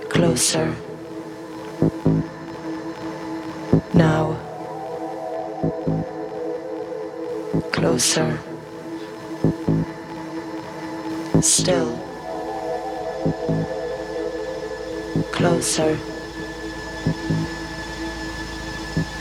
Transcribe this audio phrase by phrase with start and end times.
[0.00, 0.74] Closer.
[3.92, 4.36] Now.
[7.70, 8.38] Closer.
[11.40, 11.96] Still.
[15.30, 15.96] Closer.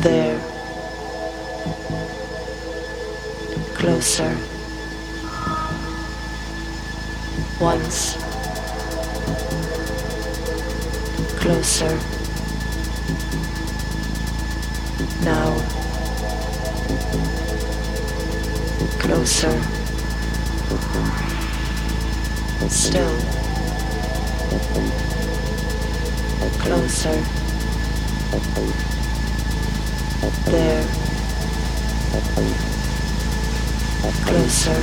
[0.01, 0.39] There.
[3.75, 4.35] Closer.
[7.59, 8.22] Once.
[11.43, 11.99] Closer.
[15.25, 15.59] Now.
[18.97, 19.61] Closer.
[22.69, 23.15] Still.
[26.63, 27.19] Closer.
[30.49, 30.85] There.
[34.23, 34.81] Closer.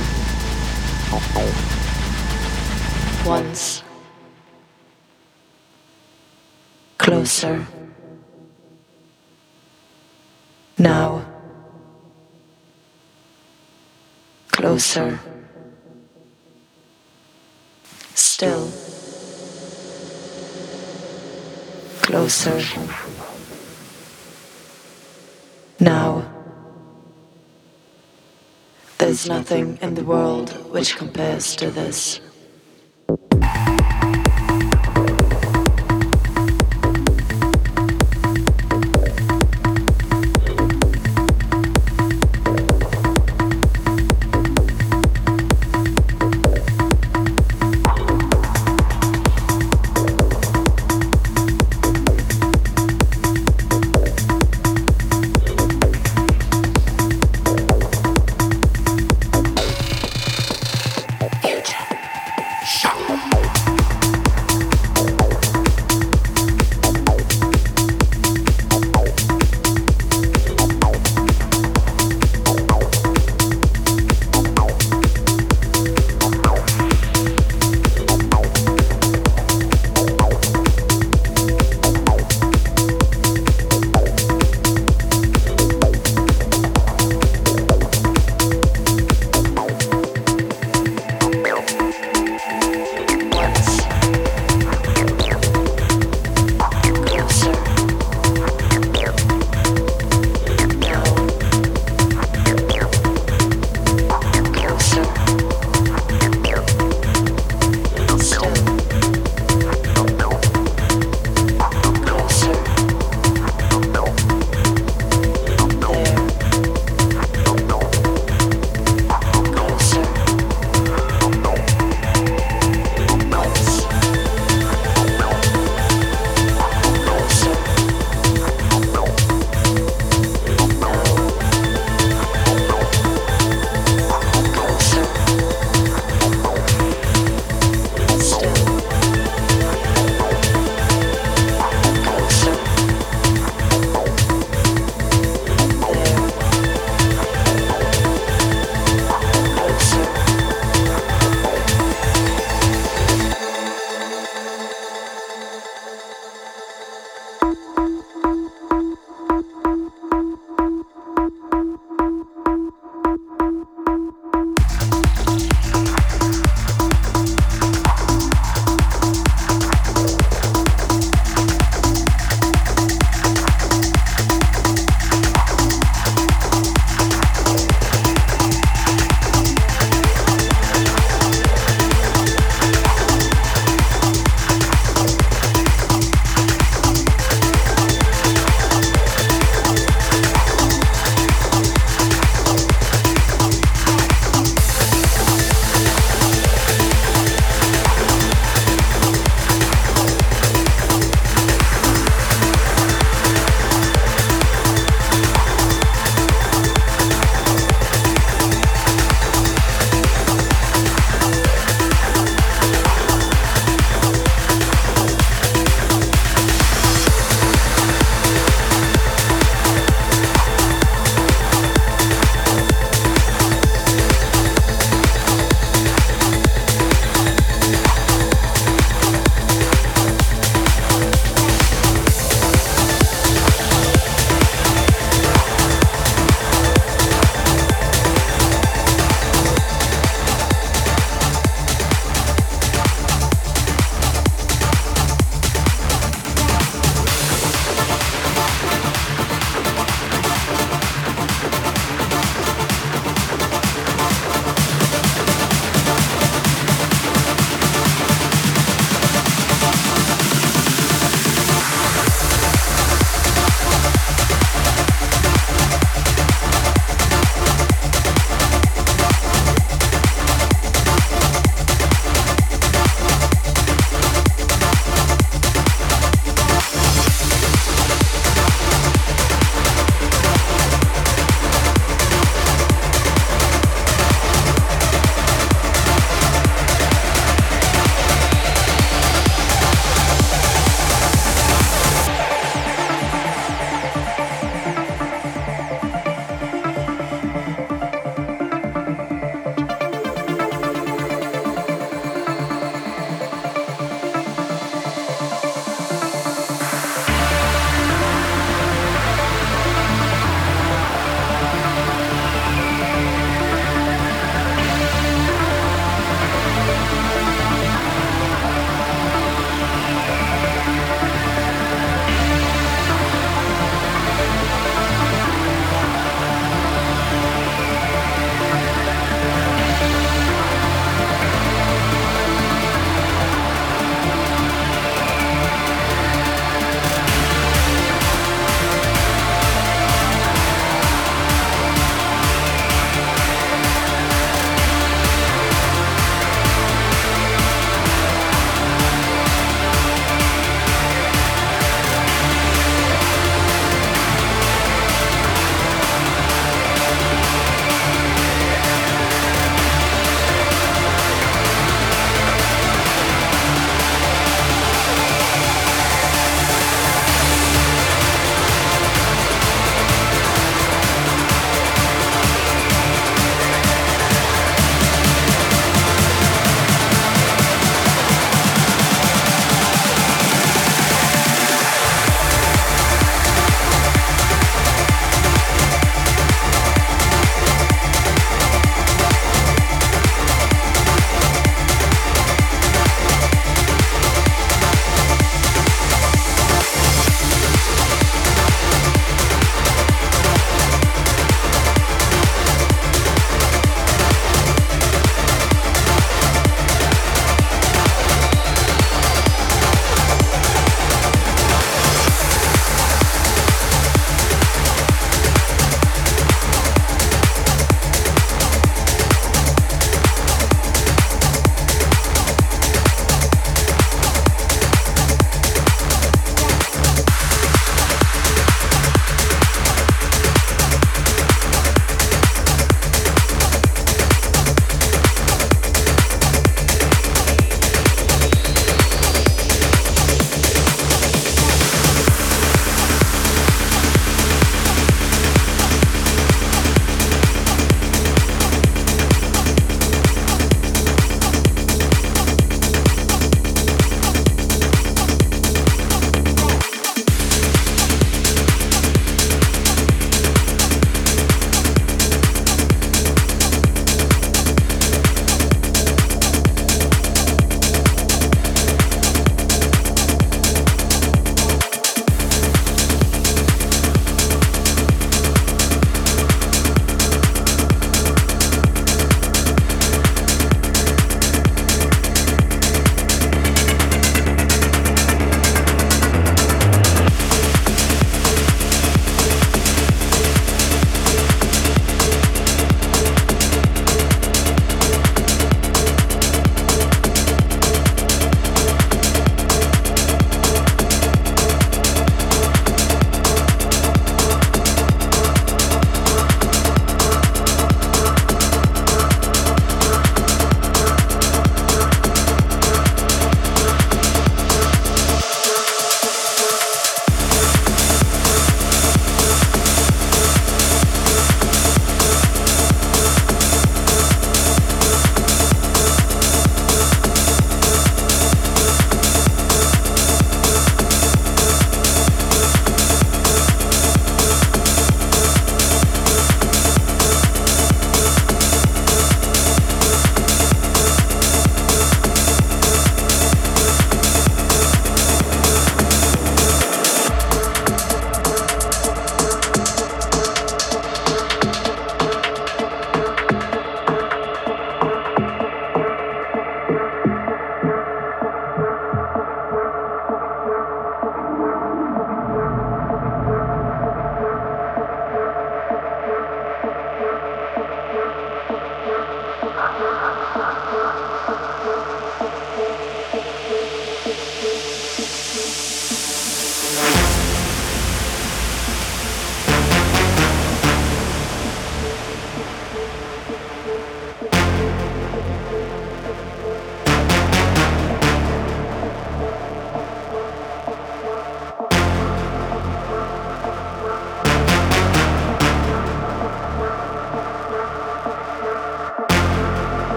[3.25, 3.90] Once.
[7.41, 7.65] Closer.
[10.77, 11.25] Now.
[14.51, 15.19] Closer.
[18.13, 18.69] Still.
[22.03, 22.61] Closer.
[25.79, 26.31] Now.
[28.99, 32.21] There's nothing in the world which compares to this.